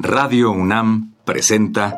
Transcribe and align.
Radio 0.00 0.52
UNAM 0.52 1.14
presenta 1.24 1.96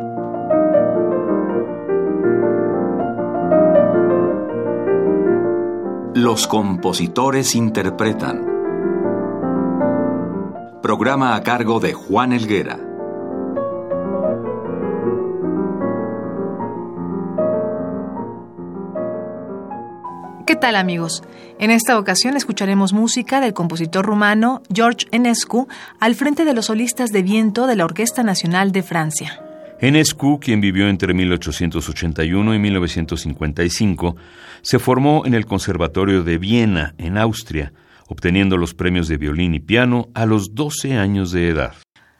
Los 6.14 6.46
compositores 6.46 7.54
interpretan. 7.54 8.46
Programa 10.82 11.34
a 11.34 11.42
cargo 11.42 11.78
de 11.78 11.92
Juan 11.92 12.32
Elguera. 12.32 12.89
¿Qué 20.50 20.56
tal 20.56 20.74
amigos? 20.74 21.22
En 21.60 21.70
esta 21.70 21.96
ocasión 21.96 22.36
escucharemos 22.36 22.92
música 22.92 23.40
del 23.40 23.54
compositor 23.54 24.04
rumano 24.04 24.62
George 24.74 25.06
Enescu 25.12 25.68
al 26.00 26.16
frente 26.16 26.44
de 26.44 26.54
los 26.54 26.66
solistas 26.66 27.10
de 27.10 27.22
viento 27.22 27.68
de 27.68 27.76
la 27.76 27.84
Orquesta 27.84 28.24
Nacional 28.24 28.72
de 28.72 28.82
Francia. 28.82 29.40
Enescu, 29.80 30.40
quien 30.40 30.60
vivió 30.60 30.88
entre 30.88 31.14
1881 31.14 32.52
y 32.52 32.58
1955, 32.58 34.16
se 34.62 34.80
formó 34.80 35.22
en 35.24 35.34
el 35.34 35.46
Conservatorio 35.46 36.24
de 36.24 36.38
Viena, 36.38 36.96
en 36.98 37.16
Austria, 37.16 37.72
obteniendo 38.08 38.56
los 38.56 38.74
premios 38.74 39.06
de 39.06 39.18
violín 39.18 39.54
y 39.54 39.60
piano 39.60 40.08
a 40.14 40.26
los 40.26 40.56
12 40.56 40.98
años 40.98 41.30
de 41.30 41.48
edad. 41.48 41.74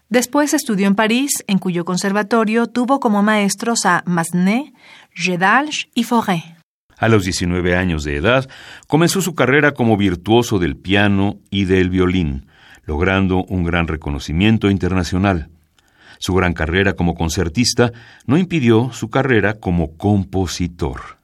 Después 0.09 0.55
estudió 0.55 0.87
en 0.87 0.95
París, 0.95 1.33
en 1.49 1.59
cuyo 1.59 1.85
conservatorio 1.85 2.69
tuvo 2.69 3.01
como 3.01 3.25
maestros 3.25 3.87
a 3.87 4.05
Massenet, 4.07 4.73
Gedalch 5.17 5.91
y 5.97 6.05
Fauré. 6.05 6.60
A 7.01 7.09
los 7.09 7.25
19 7.25 7.75
años 7.75 8.05
de 8.05 8.17
edad, 8.17 8.47
comenzó 8.87 9.23
su 9.23 9.35
carrera 9.35 9.73
como 9.73 9.97
virtuoso 9.97 10.59
del 10.59 10.77
piano 10.77 11.39
y 11.51 11.65
del 11.65 11.89
violín, 11.89 12.47
logrando 12.85 13.43
un 13.45 13.65
gran 13.65 13.89
reconocimiento 13.89 14.69
internacional. 14.69 15.49
Su 16.19 16.35
gran 16.35 16.53
carrera 16.53 16.93
como 16.93 17.15
concertista 17.15 17.91
no 18.27 18.37
impidió 18.37 18.93
su 18.93 19.09
carrera 19.09 19.55
como 19.55 19.97
compositor. 19.97 21.17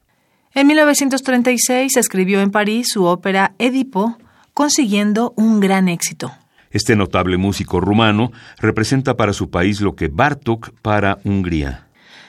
En 0.54 0.66
1936 0.66 1.98
escribió 1.98 2.40
en 2.40 2.50
París 2.50 2.86
su 2.90 3.04
ópera 3.04 3.54
Edipo, 3.58 4.16
consiguiendo 4.54 5.34
un 5.36 5.60
gran 5.60 5.90
éxito. 5.90 6.32
Este 6.70 6.96
notable 6.96 7.36
músico 7.36 7.80
rumano 7.80 8.32
representa 8.58 9.18
para 9.18 9.34
su 9.34 9.50
país 9.50 9.82
lo 9.82 9.94
que 9.94 10.08
Bartók 10.08 10.72
para 10.80 11.18
Hungría. 11.24 11.85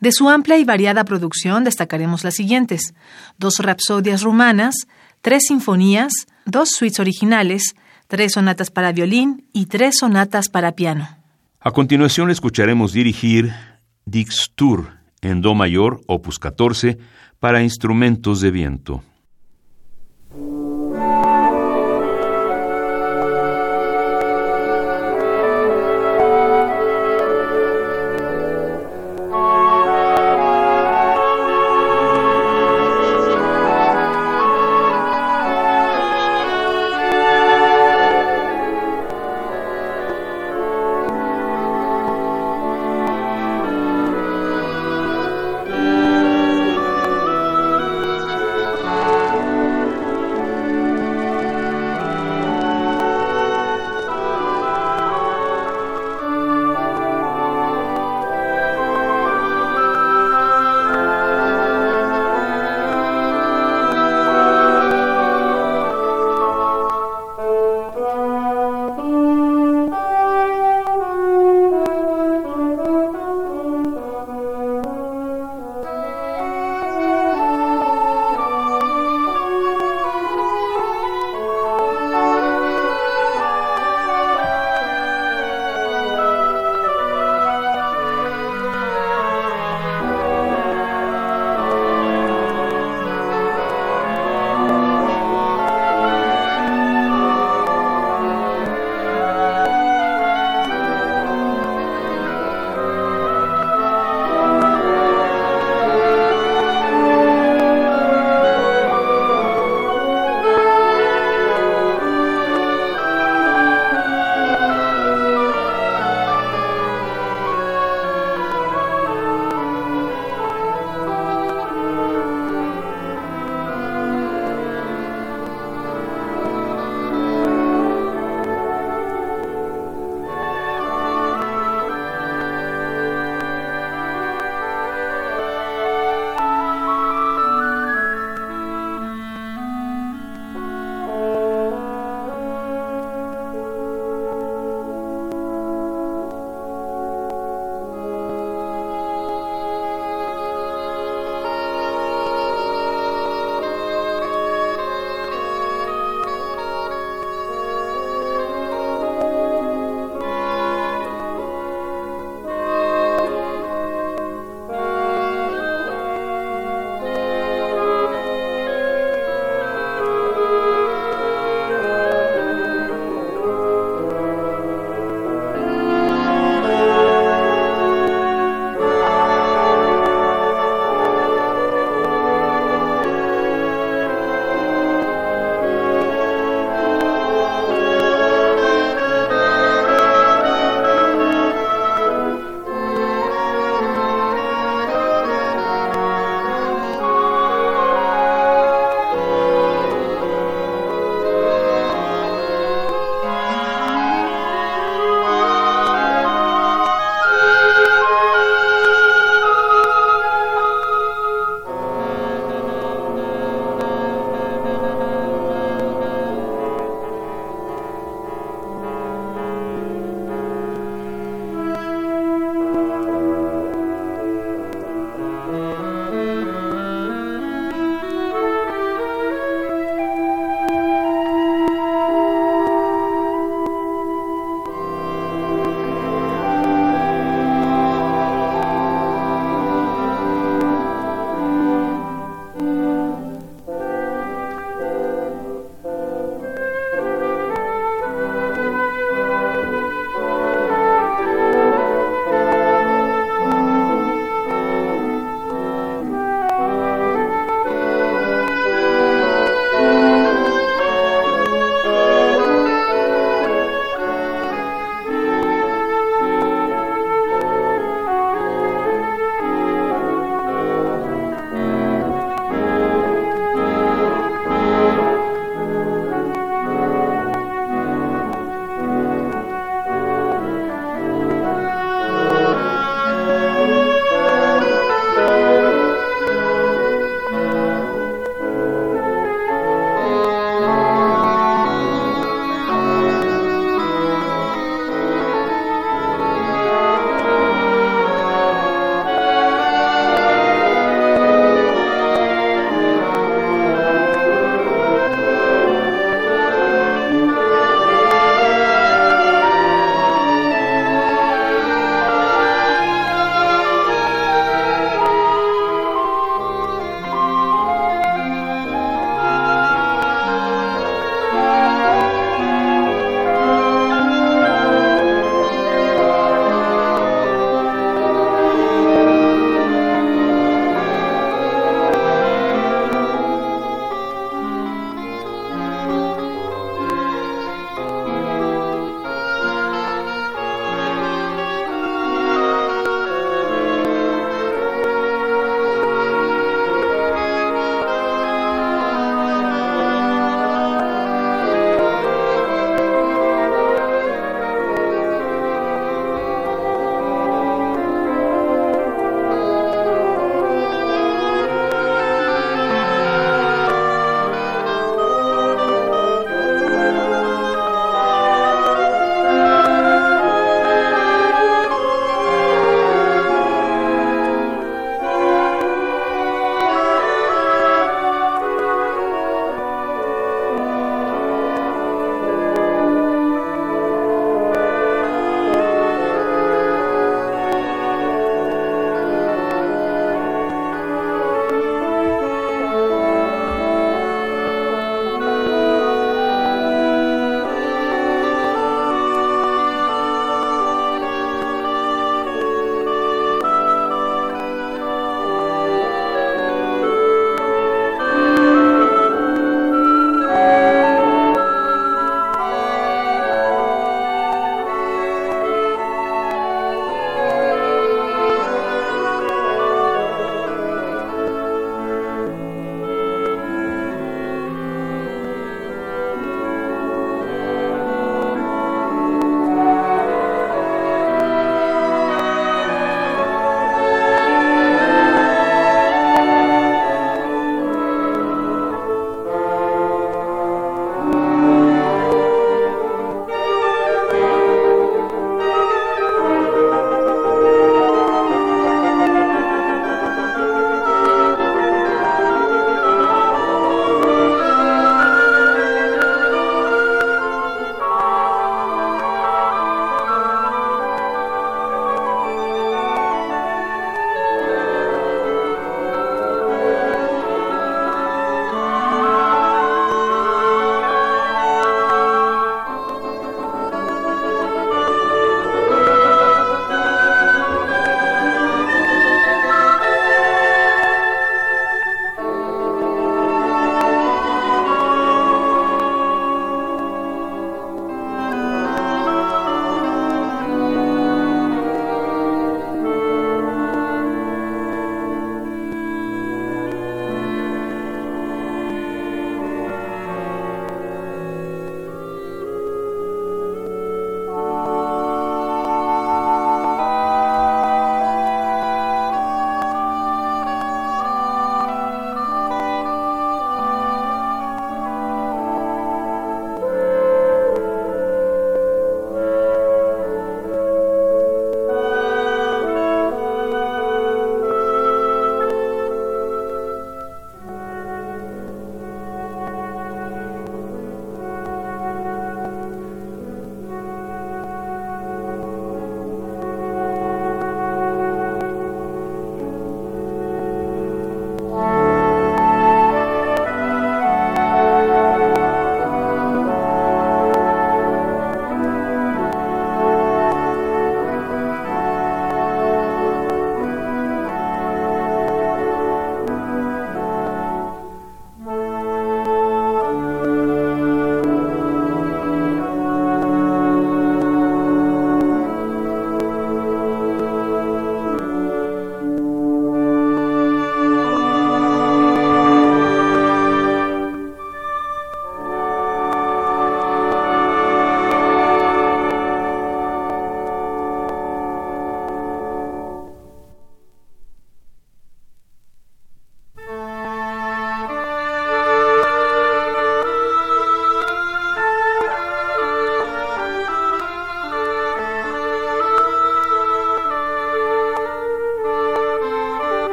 De 0.00 0.12
su 0.12 0.28
amplia 0.28 0.58
y 0.58 0.64
variada 0.64 1.04
producción 1.04 1.64
destacaremos 1.64 2.24
las 2.24 2.34
siguientes: 2.34 2.94
dos 3.38 3.58
rapsodias 3.58 4.22
rumanas, 4.22 4.74
tres 5.20 5.44
sinfonías, 5.48 6.12
dos 6.44 6.70
suites 6.70 7.00
originales, 7.00 7.74
tres 8.06 8.32
sonatas 8.32 8.70
para 8.70 8.92
violín 8.92 9.44
y 9.52 9.66
tres 9.66 9.98
sonatas 9.98 10.48
para 10.48 10.72
piano. 10.72 11.08
A 11.60 11.72
continuación 11.72 12.30
escucharemos 12.30 12.92
dirigir 12.92 13.52
Dix 14.04 14.52
Tour 14.54 14.98
en 15.20 15.42
Do 15.42 15.54
mayor, 15.54 16.00
opus 16.06 16.38
14, 16.38 16.98
para 17.40 17.62
instrumentos 17.62 18.40
de 18.40 18.50
viento. 18.50 19.02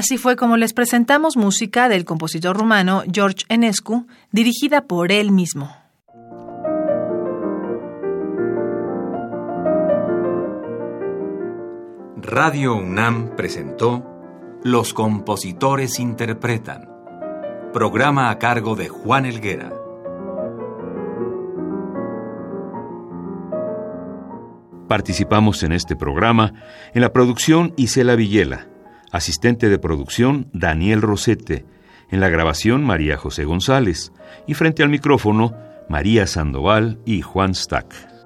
Así 0.00 0.16
fue 0.16 0.34
como 0.34 0.56
les 0.56 0.72
presentamos 0.72 1.36
música 1.36 1.90
del 1.90 2.06
compositor 2.06 2.56
rumano 2.56 3.02
George 3.12 3.44
Enescu, 3.50 4.06
dirigida 4.32 4.86
por 4.86 5.12
él 5.12 5.30
mismo. 5.30 5.76
Radio 12.16 12.76
UNAM 12.76 13.36
presentó 13.36 14.06
Los 14.64 14.94
compositores 14.94 16.00
interpretan, 16.00 16.88
programa 17.74 18.30
a 18.30 18.38
cargo 18.38 18.76
de 18.76 18.88
Juan 18.88 19.26
Elguera. 19.26 19.70
Participamos 24.88 25.62
en 25.62 25.72
este 25.72 25.94
programa 25.94 26.54
en 26.94 27.02
la 27.02 27.12
producción 27.12 27.74
Isela 27.76 28.16
Villela, 28.16 28.66
asistente 29.10 29.68
de 29.68 29.78
producción 29.78 30.48
Daniel 30.52 31.02
Rosete, 31.02 31.64
en 32.10 32.20
la 32.20 32.28
grabación 32.28 32.84
María 32.84 33.16
José 33.16 33.44
González 33.44 34.12
y 34.46 34.54
frente 34.54 34.82
al 34.82 34.88
micrófono 34.88 35.54
María 35.88 36.26
Sandoval 36.26 36.98
y 37.04 37.22
Juan 37.22 37.54
Stack. 37.54 38.19